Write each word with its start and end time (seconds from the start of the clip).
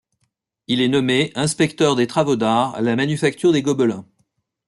Il 0.65 0.81
est 0.81 0.87
nommé 0.87 1.31
inspecteur 1.35 1.95
des 1.95 2.07
travaux 2.07 2.35
d'art 2.35 2.73
à 2.73 2.81
la 2.81 2.95
Manufacture 2.95 3.51
des 3.51 3.61
Gobelins. 3.61 4.03